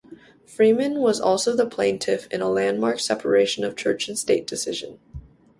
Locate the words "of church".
3.63-4.07